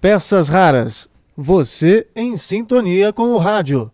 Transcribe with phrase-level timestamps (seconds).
[0.00, 1.08] Peças raras.
[1.36, 3.90] Você em sintonia com o rádio.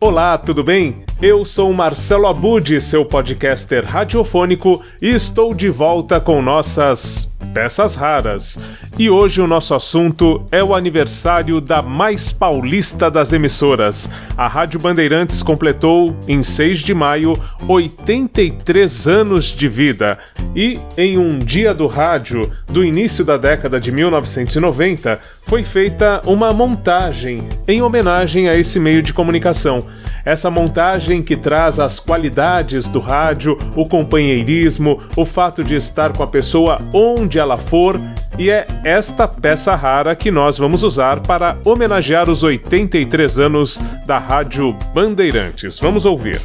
[0.00, 1.04] Olá, tudo bem?
[1.22, 8.58] Eu sou Marcelo Abud, seu podcaster radiofônico, e estou de volta com nossas peças raras.
[8.98, 14.10] E hoje o nosso assunto é o aniversário da mais paulista das emissoras.
[14.36, 20.18] A Rádio Bandeirantes completou, em 6 de maio, 83 anos de vida.
[20.52, 26.52] E, em um dia do rádio, do início da década de 1990, foi feita uma
[26.52, 29.86] montagem em homenagem a esse meio de comunicação.
[30.24, 36.24] Essa montagem que traz as qualidades do rádio, o companheirismo, o fato de estar com
[36.24, 37.98] a pessoa onde ela for,
[38.38, 44.18] e é esta peça rara que nós vamos usar para homenagear os 83 anos da
[44.18, 45.78] Rádio Bandeirantes.
[45.80, 46.40] Vamos ouvir.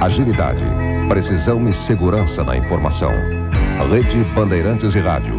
[0.00, 0.62] Agilidade,
[1.08, 3.12] precisão e segurança na informação.
[3.90, 5.36] Rede Bandeirantes e Rádio.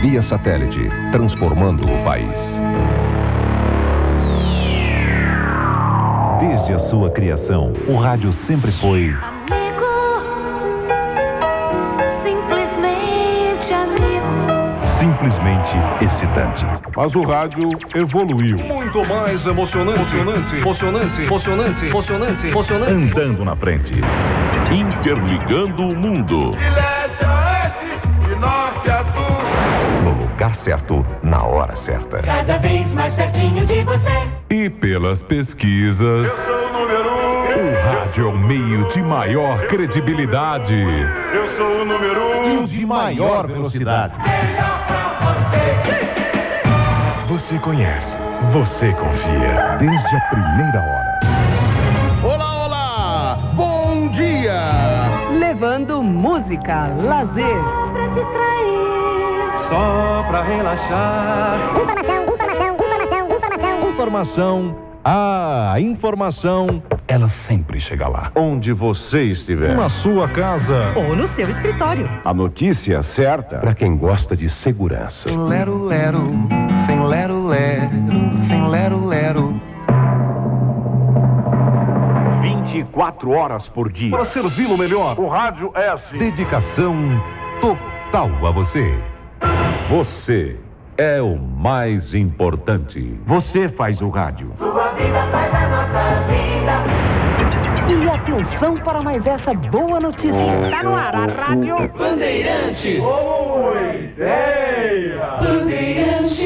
[0.00, 0.80] Via satélite,
[1.12, 2.38] transformando o país.
[6.40, 9.12] Desde a sua criação, o rádio sempre foi.
[14.98, 16.66] Simplesmente excitante.
[16.96, 18.56] Mas o rádio evoluiu.
[18.58, 23.04] Muito mais emocionante, emocionante, emocionante, emocionante, emocionante, emocionante.
[23.04, 23.94] Andando na frente.
[24.72, 26.50] Interligando o mundo.
[26.50, 30.02] De leste a oeste, de norte a sul.
[30.02, 32.18] No lugar certo, na hora certa.
[32.18, 34.28] Cada vez mais pertinho de você.
[34.50, 36.28] E pelas pesquisas,
[37.82, 40.74] rádio é o meio de maior credibilidade.
[41.34, 42.66] Eu sou o número um.
[42.66, 44.14] de maior velocidade.
[47.28, 48.16] Você conhece,
[48.52, 49.76] você confia.
[49.78, 51.18] Desde a primeira hora.
[52.24, 53.52] Olá, olá!
[53.54, 54.98] Bom dia!
[55.38, 57.56] levando música, lazer,
[57.92, 59.68] Pra distrair.
[59.68, 61.58] Só pra relaxar.
[63.88, 64.76] Informação.
[65.04, 68.30] Ah, a informação, ela sempre chega lá.
[68.34, 69.74] Onde você estiver.
[69.74, 70.92] Na sua casa.
[70.94, 72.08] ou no seu escritório.
[72.24, 75.28] A notícia certa para quem gosta de segurança.
[75.28, 76.30] Sem lero, lero,
[76.86, 77.90] sem lero, lero,
[78.46, 79.60] sem lero, lero.
[82.42, 84.10] 24 horas por dia.
[84.10, 85.18] Para servi-lo melhor.
[85.18, 86.18] O rádio é assim.
[86.18, 86.94] Dedicação
[87.60, 88.94] total a você.
[89.88, 90.56] Você
[90.98, 93.14] é o mais importante.
[93.24, 94.52] Você faz o rádio.
[94.58, 96.82] Sua vida faz a nossa vida.
[97.88, 100.66] E atenção para mais essa boa notícia.
[100.66, 103.00] Está no ar a rádio Bandeirantes.
[103.00, 105.38] Boa ideia!
[105.40, 106.38] Bandeirantes.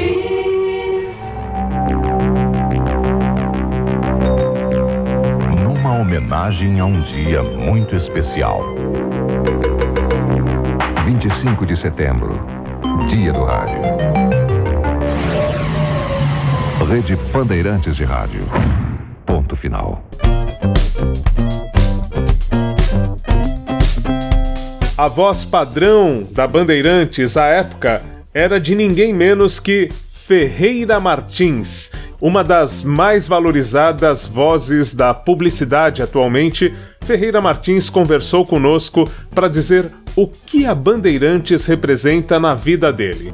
[5.65, 8.63] Numa homenagem a um dia muito especial.
[11.07, 12.39] 25 de setembro,
[13.09, 14.32] Dia do Rádio.
[16.85, 18.45] Rede Bandeirantes de Rádio.
[19.25, 20.05] Ponto final.
[24.99, 28.03] A voz padrão da Bandeirantes à época
[28.35, 36.75] era de ninguém menos que Ferreira Martins, uma das mais valorizadas vozes da publicidade atualmente.
[37.05, 43.33] Ferreira Martins conversou conosco para dizer o que a Bandeirantes representa na vida dele.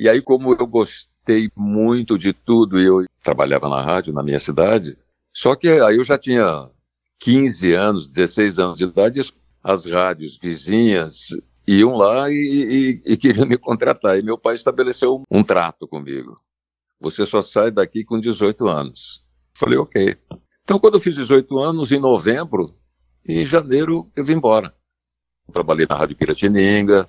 [0.00, 4.40] E aí, como eu gostei muito de tudo, e eu trabalhava na rádio na minha
[4.40, 4.96] cidade,
[5.30, 6.70] só que aí eu já tinha
[7.18, 9.20] 15 anos, 16 anos de idade,
[9.62, 11.26] as rádios vizinhas
[11.68, 14.18] iam lá e, e, e queriam me contratar.
[14.18, 16.40] E meu pai estabeleceu um trato comigo.
[16.98, 19.22] Você só sai daqui com 18 anos.
[19.52, 20.16] Falei, ok.
[20.64, 22.74] Então, quando eu fiz 18 anos, em novembro,
[23.28, 24.74] em janeiro eu vim embora.
[25.52, 27.06] Trabalhei na Rádio Piratininga,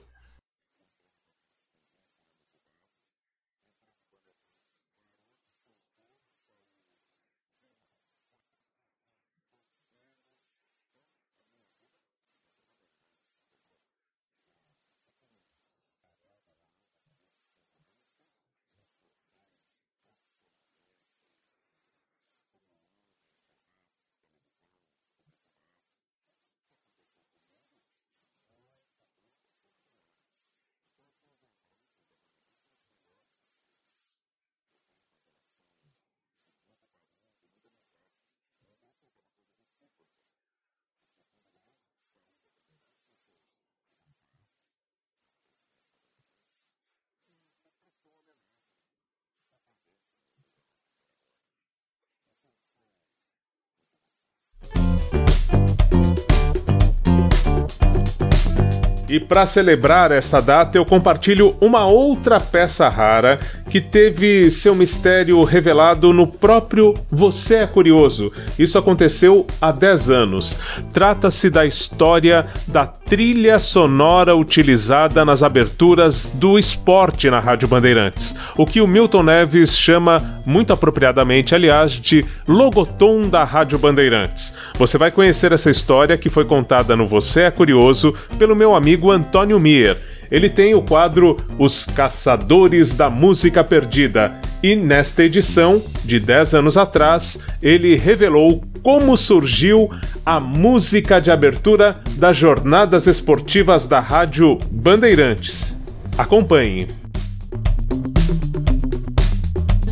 [59.11, 65.43] E para celebrar essa data, eu compartilho uma outra peça rara que teve seu mistério
[65.43, 68.31] revelado no próprio Você é Curioso.
[68.57, 70.57] Isso aconteceu há 10 anos.
[70.93, 78.65] Trata-se da história da trilha sonora utilizada nas aberturas do esporte na Rádio Bandeirantes, o
[78.65, 84.55] que o Milton Neves chama, muito apropriadamente, aliás, de logotom da Rádio Bandeirantes.
[84.77, 89.11] Você vai conhecer essa história que foi contada no Você é Curioso pelo meu amigo
[89.11, 89.97] Antônio Mier.
[90.31, 96.77] Ele tem o quadro Os Caçadores da Música Perdida e nesta edição, de 10 anos
[96.77, 99.89] atrás, ele revelou como surgiu
[100.25, 105.79] a música de abertura das jornadas esportivas da Rádio Bandeirantes.
[106.17, 106.87] Acompanhe.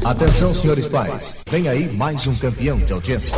[0.03, 1.43] Atenção, senhores pais.
[1.49, 3.35] Vem aí mais um campeão de audiência.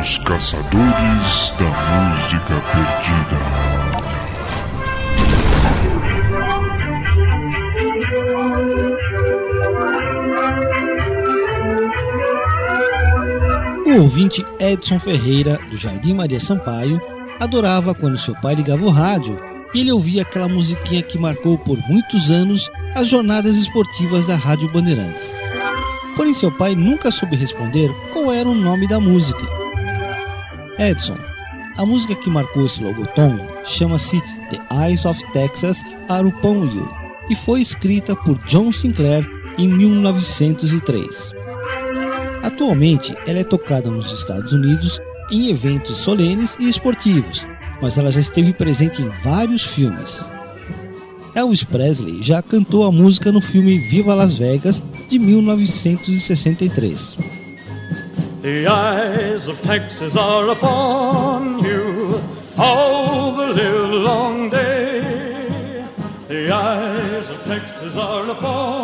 [0.00, 3.73] Os Caçadores da Música Perdida.
[13.94, 17.00] O ouvinte Edson Ferreira, do Jardim Maria Sampaio,
[17.38, 19.40] adorava quando seu pai ligava o rádio
[19.72, 24.68] e ele ouvia aquela musiquinha que marcou por muitos anos as jornadas esportivas da Rádio
[24.72, 25.32] Bandeirantes.
[26.16, 29.46] Porém, seu pai nunca soube responder qual era o nome da música.
[30.76, 31.16] Edson,
[31.78, 34.20] a música que marcou esse logotom chama-se
[34.50, 36.92] The Eyes of Texas Are Upon You
[37.30, 39.24] e foi escrita por John Sinclair
[39.56, 41.33] em 1903.
[42.44, 45.00] Atualmente, ela é tocada nos Estados Unidos
[45.30, 47.46] em eventos solenes e esportivos,
[47.80, 50.22] mas ela já esteve presente em vários filmes.
[51.34, 57.16] Elvis Presley já cantou a música no filme Viva Las Vegas de 1963.
[58.42, 62.20] The eyes of Texas are upon you
[62.58, 65.02] all the long day.
[66.28, 68.83] The eyes of Texas are upon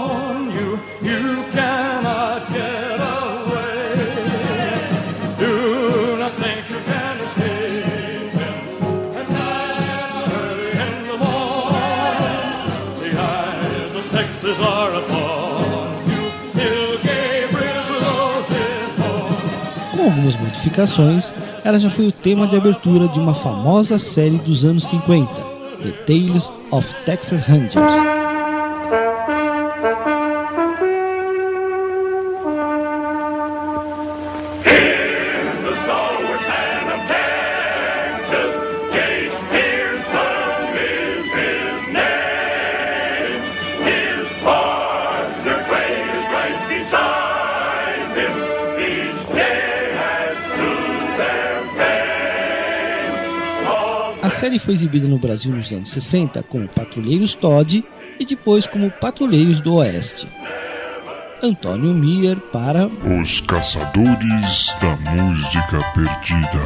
[20.30, 21.34] algumas modificações,
[21.64, 25.28] ela já foi o tema de abertura de uma famosa série dos anos 50,
[25.82, 28.19] The Tales of Texas Rangers.
[54.62, 57.84] Foi exibida no Brasil nos anos 60 como Patrulheiros Todd
[58.18, 60.28] e depois como Patrulheiros do Oeste.
[61.42, 66.60] Antônio Mier para Os Caçadores da Música Perdida.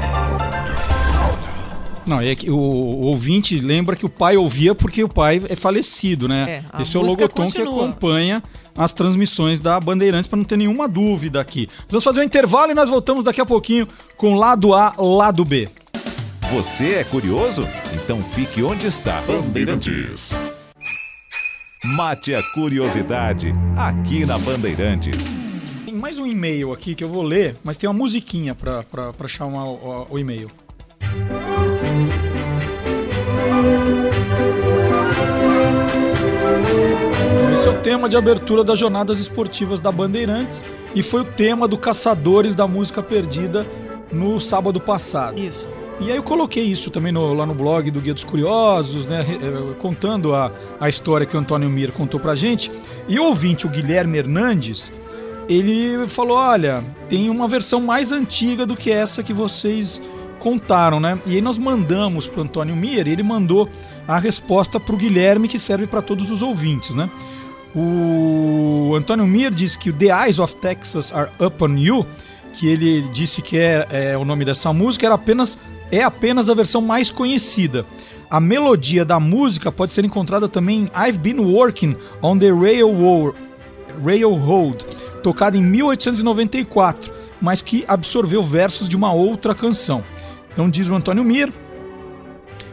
[2.06, 5.56] Não, é que o, o ouvinte lembra que o pai ouvia porque o pai é
[5.56, 6.62] falecido, né?
[6.76, 7.84] É, Esse é o logotom que continua.
[7.86, 8.42] acompanha
[8.76, 11.66] as transmissões da Bandeirantes para não ter nenhuma dúvida aqui.
[11.88, 15.68] Vamos fazer um intervalo e nós voltamos daqui a pouquinho com lado A, lado B.
[16.52, 17.62] Você é curioso?
[17.92, 19.20] Então fique onde está.
[19.22, 20.30] Bandeirantes.
[21.84, 25.34] Mate a curiosidade aqui na Bandeirantes.
[25.84, 29.64] Tem mais um e-mail aqui que eu vou ler, mas tem uma musiquinha para chamar
[29.64, 30.48] o, o- o e-mail.
[37.52, 41.68] Esse é o tema de abertura das jornadas esportivas da Bandeirantes e foi o tema
[41.68, 43.64] do Caçadores da Música Perdida
[44.12, 45.38] no sábado passado.
[45.38, 45.66] Isso.
[46.00, 49.24] E aí eu coloquei isso também no- lá no blog do Guia dos Curiosos, né,
[49.40, 52.70] eh, contando a, a história que o Antônio Mir contou pra gente.
[53.08, 54.92] E o ouvinte, o Guilherme Hernandes,
[55.48, 60.00] ele falou: olha, tem uma versão mais antiga do que essa que vocês
[60.40, 61.18] contaram, né?
[61.26, 63.68] E aí nós mandamos pro Antônio Mir, e ele mandou
[64.06, 67.08] a resposta pro Guilherme, que serve para todos os ouvintes, né?
[67.74, 72.06] O Antônio Mir disse que The Eyes of Texas Are Upon You,
[72.52, 75.58] que ele disse que é, é o nome dessa música, era apenas,
[75.96, 77.86] é apenas a versão mais conhecida.
[78.28, 83.38] A melodia da música pode ser encontrada também em I've Been Working on the Railroad,
[84.04, 84.84] Railroad
[85.22, 90.02] tocada em 1894, mas que absorveu versos de uma outra canção.
[90.52, 91.52] Então diz o Antônio Mir,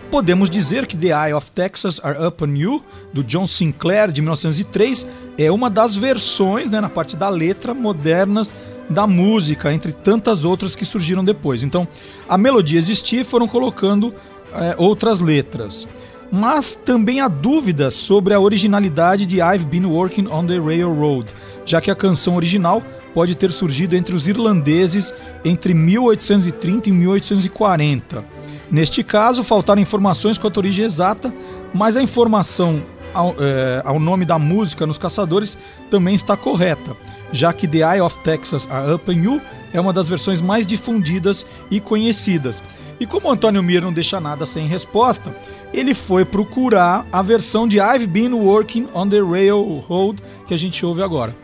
[0.09, 4.21] podemos dizer que The Eye of Texas Are Up on You, do John Sinclair, de
[4.21, 5.05] 1903,
[5.37, 8.53] é uma das versões, né, na parte da letra, modernas
[8.91, 11.63] da música, entre tantas outras que surgiram depois.
[11.63, 11.87] Então,
[12.27, 14.13] a melodia existia e foram colocando
[14.53, 15.87] é, outras letras.
[16.31, 21.33] Mas também há dúvidas sobre a originalidade de I've Been Working on the Railroad,
[21.65, 22.81] já que a canção original
[23.13, 28.23] pode ter surgido entre os irlandeses entre 1830 e 1840.
[28.71, 31.33] Neste caso, faltaram informações quanto à origem exata,
[31.73, 32.81] mas a informação
[33.13, 35.57] ao, é, ao, nome da música nos caçadores
[35.89, 36.95] também está correta,
[37.31, 39.41] já que The Eye of Texas Are Up in You
[39.73, 42.61] é uma das versões mais difundidas e conhecidas.
[42.99, 45.35] E como Antônio Mir não deixa nada sem resposta,
[45.73, 50.85] ele foi procurar a versão de I've Been Working on the Railroad que a gente
[50.85, 51.35] ouve agora.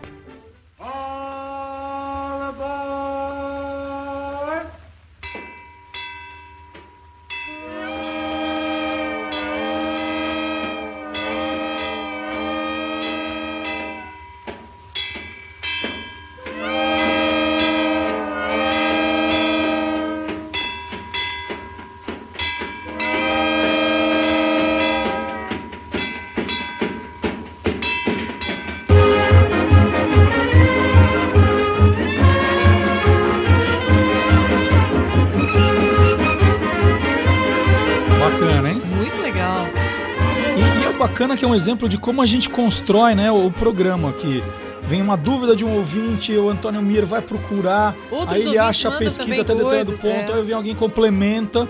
[41.57, 44.43] Exemplo de como a gente constrói né, o programa aqui.
[44.83, 48.87] Vem uma dúvida de um ouvinte, o Antônio Mir vai procurar, Outros aí ele acha
[48.87, 50.33] a pesquisa até determinado ponto, é.
[50.33, 51.67] aí vem alguém complementa.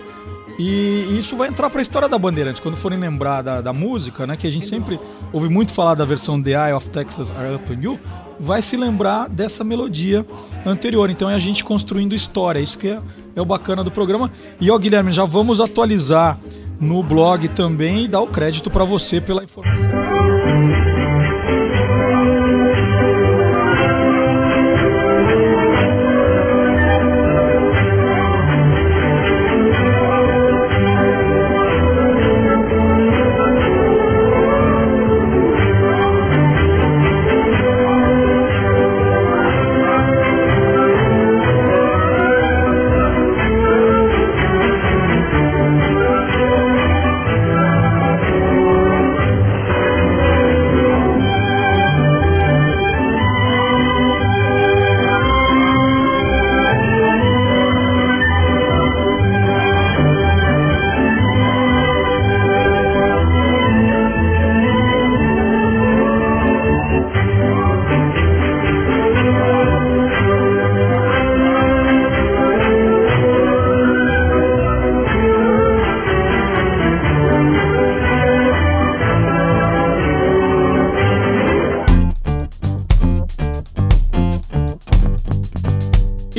[0.60, 2.60] E isso vai entrar para a história da Bandeirantes.
[2.60, 4.36] Quando forem lembrar da, da, música, né?
[4.36, 5.00] Que a gente sempre
[5.32, 8.00] ouve muito falar da versão The Eye of Texas Are Up on You,
[8.40, 10.26] vai se lembrar dessa melodia
[10.66, 11.12] anterior.
[11.12, 12.60] Então é a gente construindo história.
[12.60, 13.00] Isso que é,
[13.36, 14.32] é o bacana do programa.
[14.60, 16.40] E ó, Guilherme, já vamos atualizar
[16.80, 20.07] no blog também e dar o crédito para você pela informação.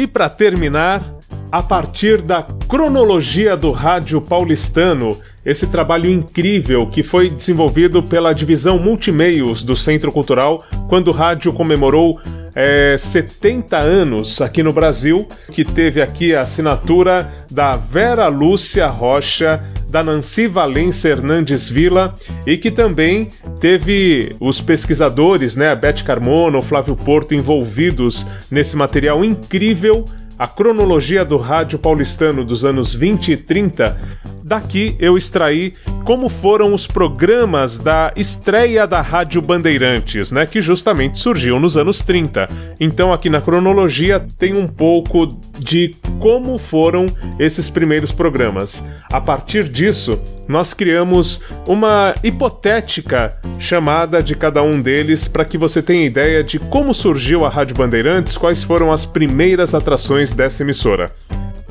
[0.07, 1.03] Para terminar,
[1.51, 8.79] a partir da cronologia do rádio paulistano, esse trabalho incrível que foi desenvolvido pela divisão
[8.79, 12.21] Multimeios do Centro Cultural quando o rádio comemorou
[12.55, 19.63] é, 70 anos aqui no Brasil, que teve aqui a assinatura da Vera Lúcia Rocha,
[19.89, 22.15] da Nancy Valência Hernandes Vila
[22.47, 28.77] e que também teve os pesquisadores, né, a Beth Carmona, o Flávio Porto envolvidos nesse
[28.77, 30.05] material incrível
[30.39, 33.99] a cronologia do rádio paulistano dos anos 20 e 30,
[34.45, 41.19] daqui eu extraí como foram os programas da estreia da Rádio Bandeirantes, né, que justamente
[41.19, 42.49] surgiu nos anos 30.
[42.79, 45.27] Então aqui na cronologia tem um pouco
[45.69, 48.85] de como foram esses primeiros programas.
[49.13, 55.83] A partir disso, nós criamos uma hipotética chamada de cada um deles para que você
[55.83, 61.13] tenha ideia de como surgiu a Rádio Bandeirantes, quais foram as primeiras atrações dessa emissora.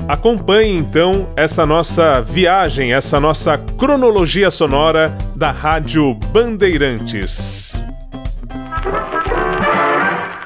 [0.06, 7.84] Acompanhe então essa nossa viagem, essa nossa cronologia sonora da Rádio Bandeirantes.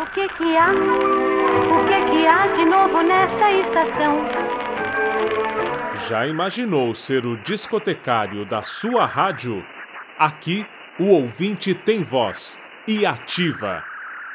[0.00, 1.31] O que que há?
[2.26, 4.18] Há de novo nesta estação?
[6.08, 9.64] Já imaginou ser o discotecário da sua rádio?
[10.18, 10.66] Aqui
[10.98, 13.84] o ouvinte tem voz e ativa.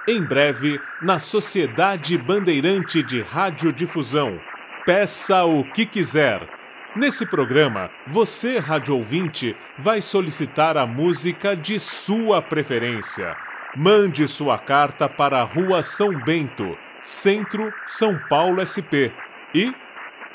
[0.08, 4.40] Em breve, na Sociedade Bandeirante de Radiodifusão
[4.88, 6.48] Peça o que quiser.
[6.96, 13.36] Nesse programa, você, rádio ouvinte, vai solicitar a música de sua preferência.
[13.76, 16.78] Mande sua carta para a Rua São Bento,
[17.08, 19.12] Centro, São Paulo SP.
[19.56, 19.74] E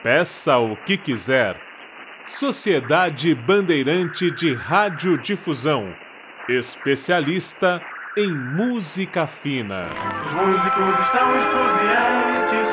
[0.02, 1.56] peça o que quiser.
[2.26, 5.94] Sociedade Bandeirante de Radiodifusão,
[6.48, 7.82] especialista
[8.16, 9.82] em música fina.
[9.82, 12.68] Os músicos estão estudiantes,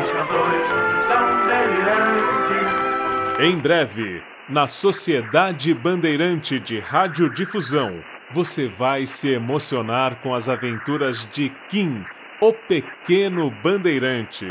[0.00, 0.62] os cantores
[1.00, 3.40] estão delirantes.
[3.40, 11.50] Em breve, na Sociedade Bandeirante de Radiodifusão, você vai se emocionar com as aventuras de
[11.68, 12.04] Kim,
[12.46, 14.44] o Pequeno Bandeirante.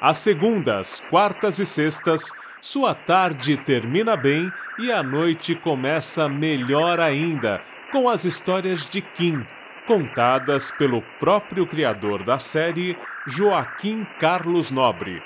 [0.00, 7.60] Às segundas, quartas e sextas, sua tarde termina bem e a noite começa melhor ainda,
[7.90, 9.42] com as histórias de Kim,
[9.88, 12.96] contadas pelo próprio criador da série,
[13.26, 15.20] Joaquim Carlos Nobre.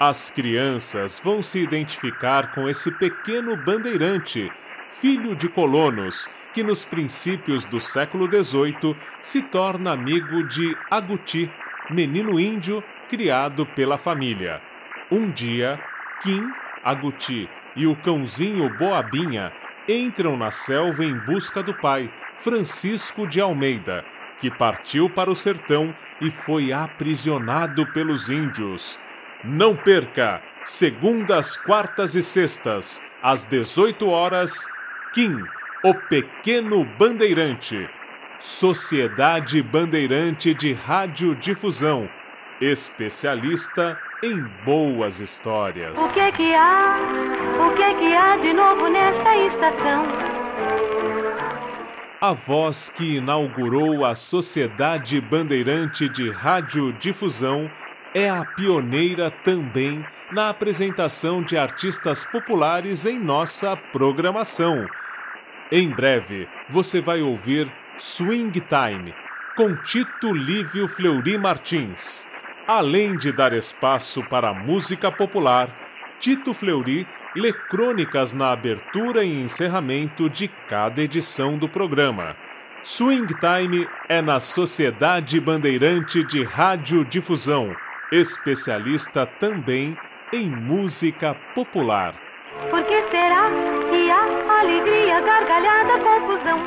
[0.00, 4.50] As crianças vão se identificar com esse pequeno bandeirante,
[5.00, 11.50] filho de colonos, que nos princípios do século XVIII se torna amigo de Aguti,
[11.90, 14.60] menino índio criado pela família.
[15.10, 15.78] Um dia,
[16.22, 16.42] Kim,
[16.84, 19.52] Aguti e o cãozinho Boabinha
[19.88, 22.10] entram na selva em busca do pai,
[22.42, 24.04] Francisco de Almeida,
[24.40, 28.98] que partiu para o sertão e foi aprisionado pelos índios.
[29.44, 30.42] Não perca!
[30.64, 34.66] Segundas, quartas e sextas, às 18 horas,
[35.12, 35.44] Kim,
[35.82, 37.88] o Pequeno Bandeirante.
[38.38, 42.08] Sociedade Bandeirante de Radiodifusão,
[42.60, 45.98] especialista em boas histórias.
[45.98, 46.96] O que é que há?
[47.58, 50.04] O que é que há de novo nesta estação?
[52.20, 57.68] A voz que inaugurou a Sociedade Bandeirante de Radiodifusão
[58.14, 64.99] é a pioneira também na apresentação de artistas populares em nossa programação.
[65.72, 69.14] Em breve, você vai ouvir Swing Time,
[69.54, 72.26] com Tito Lívio Fleury Martins.
[72.66, 75.68] Além de dar espaço para música popular,
[76.18, 77.06] Tito Fleury
[77.36, 82.34] lê crônicas na abertura e encerramento de cada edição do programa.
[82.82, 87.76] Swing Time é na Sociedade Bandeirante de Radiodifusão,
[88.10, 89.96] especialista também
[90.32, 92.14] em música popular.
[92.70, 93.69] Por que será
[94.60, 96.58] alegria, gargalhada, confusão?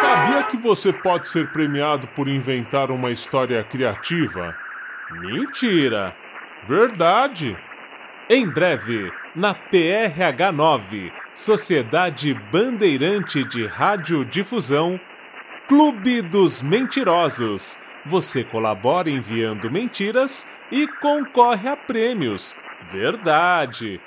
[0.00, 4.56] Sabia que você pode ser premiado por inventar uma história criativa?
[5.10, 6.14] Mentira!
[6.68, 7.56] Verdade!
[8.30, 14.98] Em breve, na PRH 9, Sociedade Bandeirante de Radiodifusão,
[15.68, 17.76] Clube dos Mentirosos.
[18.06, 22.54] Você colabora enviando mentiras e concorre a prêmios.
[22.92, 24.00] Verdade!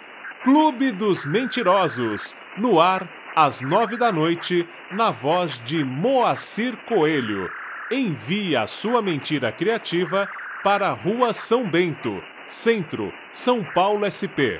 [0.43, 7.51] Clube dos Mentirosos, no ar às nove da noite, na voz de Moacir Coelho.
[7.91, 10.27] Envie a sua mentira criativa
[10.63, 14.59] para a Rua São Bento, Centro, São Paulo SP.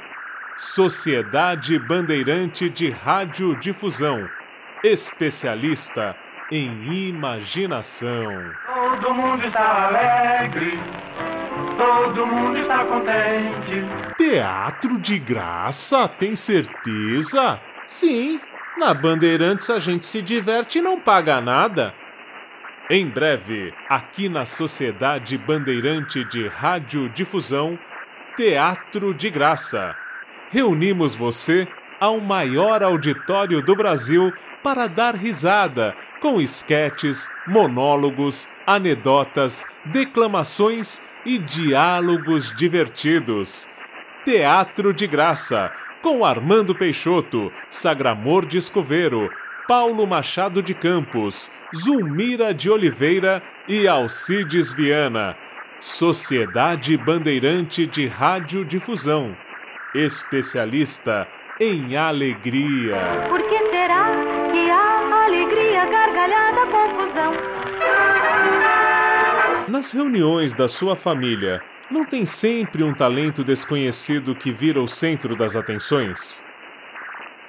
[0.57, 4.29] Sociedade Bandeirante de Radiodifusão.
[4.83, 6.15] Especialista
[6.51, 8.51] em imaginação.
[8.67, 10.79] Todo mundo está alegre,
[11.77, 14.15] todo mundo está contente.
[14.17, 17.59] Teatro de graça, tem certeza?
[17.87, 18.39] Sim,
[18.77, 21.93] na Bandeirantes a gente se diverte e não paga nada.
[22.89, 27.79] Em breve, aqui na Sociedade Bandeirante de Radiodifusão,
[28.37, 29.95] Teatro de Graça.
[30.51, 31.67] Reunimos você
[31.99, 34.31] ao maior auditório do Brasil
[34.63, 43.67] para dar risada com esquetes, monólogos, anedotas, declamações e diálogos divertidos.
[44.23, 45.71] Teatro de Graça,
[46.05, 49.27] com Armando Peixoto, Sagramor de Escoveiro,
[49.67, 55.35] Paulo Machado de Campos, Zulmira de Oliveira e Alcides Viana.
[55.81, 59.35] Sociedade Bandeirante de Radiodifusão.
[59.95, 61.27] Especialista
[61.59, 62.97] em alegria.
[63.27, 64.05] Por que será
[64.51, 67.33] que há alegria, gargalhada, confusão?
[69.67, 75.35] Nas reuniões da sua família, não tem sempre um talento desconhecido que vira o centro
[75.35, 76.43] das atenções?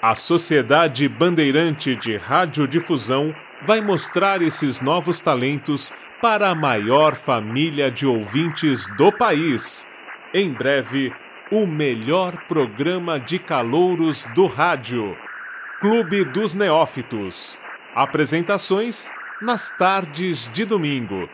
[0.02, 3.34] A Sociedade Bandeirante de Radiodifusão
[3.66, 9.86] vai mostrar esses novos talentos para a maior família de ouvintes do país.
[10.34, 11.12] Em breve,
[11.50, 15.16] o melhor programa de calouros do rádio.
[15.80, 17.58] Clube dos Neófitos.
[17.94, 21.28] Apresentações nas tardes de domingo.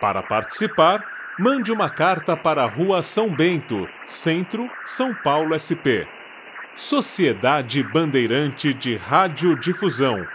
[0.00, 6.06] Para participar, mande uma carta para a Rua São Bento, Centro, São Paulo SP.
[6.76, 10.26] Sociedade Bandeirante de Radiodifusão.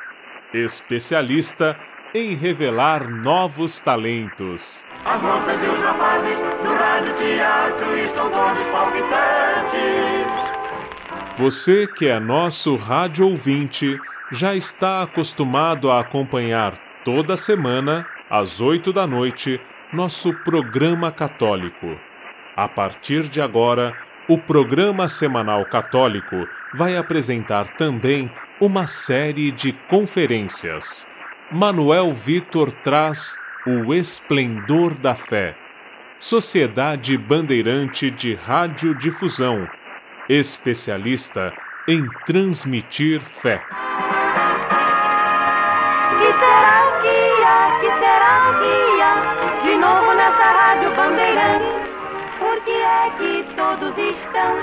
[0.54, 1.78] Especialista
[2.14, 4.84] em revelar novos talentos.
[5.04, 10.16] As moças e os rapazes do rádio teatro estão todos palpitantes.
[11.38, 14.00] Você que é nosso rádio ouvinte
[14.32, 19.60] já está acostumado a acompanhar toda semana, às oito da noite,
[19.92, 21.98] nosso programa católico.
[22.56, 23.94] A partir de agora,
[24.28, 31.08] o programa semanal católico vai apresentar também uma série de conferências.
[31.52, 33.36] Manuel Vitor traz
[33.68, 35.56] o Esplendor da Fé.
[36.20, 39.68] Sociedade Bandeirante de Radiodifusão,
[40.28, 41.54] especialista
[41.88, 43.62] em transmitir fé.
[52.66, 54.54] Que é que todos estão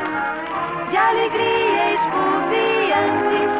[0.90, 3.50] de alegria exuviantes?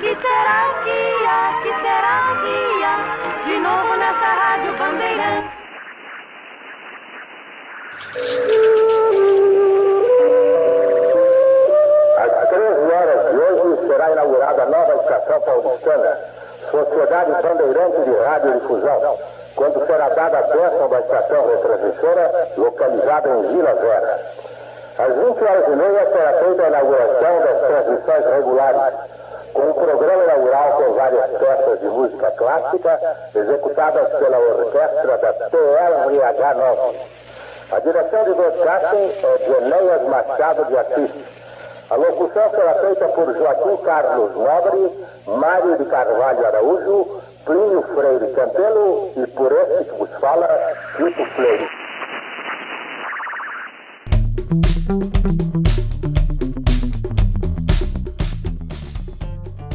[0.00, 2.96] Que será que há, que será que há
[3.46, 5.56] de novo nessa rádio Bandeirante?
[12.18, 16.18] Às 13 horas de hoje será inaugurada a nova estação paulistana,
[16.70, 19.18] Sociedade Bandeirante de Radiodifusão,
[19.56, 24.20] quando será dada a bênção estação retransmissora, localizada em Vila Vera.
[24.98, 28.94] Às 20 horas e meia será feita a inauguração das transmissões regulares,
[29.52, 33.00] com um programa inaugural com várias peças de música clássica
[33.34, 36.98] executadas pela orquestra da TLRH 9.
[37.72, 41.10] A direção de broadcasting é de Enéas Machado de Assis.
[41.88, 47.15] A locução será feita por Joaquim Carlos Nobre, Mário de Carvalho Araújo,
[47.46, 50.48] Plínio Freire Campelo e por esse que vos fala,
[50.96, 51.64] Tito Freire.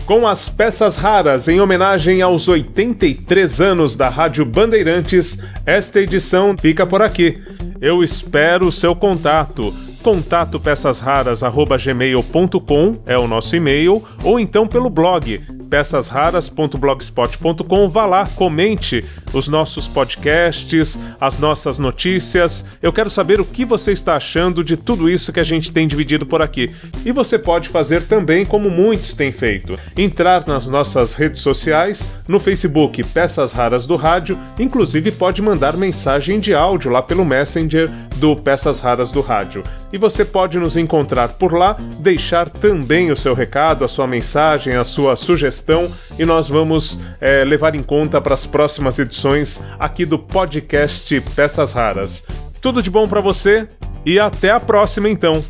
[0.05, 6.85] Com as peças raras em homenagem aos 83 anos da Rádio Bandeirantes, esta edição fica
[6.85, 7.41] por aqui.
[7.79, 9.73] Eu espero o seu contato.
[10.03, 17.89] Contato peçasraras@gmail.com é o nosso e-mail ou então pelo blog peçasraras.blogspot.com.
[17.89, 19.03] Vá lá, comente
[19.33, 22.63] os nossos podcasts, as nossas notícias.
[22.81, 25.87] Eu quero saber o que você está achando de tudo isso que a gente tem
[25.87, 26.69] dividido por aqui.
[27.05, 32.39] E você pode fazer também como muitos têm feito: entrar nas nossas redes sociais, no
[32.39, 38.35] Facebook Peças Raras do Rádio, inclusive pode mandar mensagem de áudio lá pelo Messenger do
[38.35, 39.63] Peças Raras do Rádio.
[39.91, 44.75] E você pode nos encontrar por lá, deixar também o seu recado, a sua mensagem,
[44.75, 50.05] a sua sugestão e nós vamos é, levar em conta para as próximas edições aqui
[50.05, 52.25] do podcast Peças Raras.
[52.61, 53.67] Tudo de bom para você
[54.05, 55.43] e até a próxima então.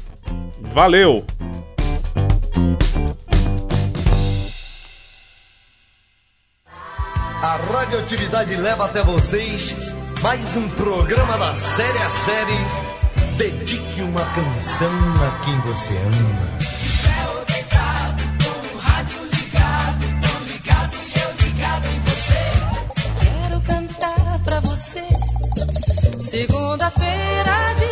[0.60, 1.25] Valeu!
[7.41, 9.75] A radioatividade leva até vocês
[10.21, 13.00] mais um programa da série a série.
[13.41, 14.93] Dedique uma canção
[15.25, 16.62] a quem você ama.
[26.30, 27.90] Segunda-feira de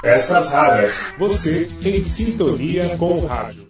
[0.00, 3.68] Peças Raras, você em sintonia com o rádio.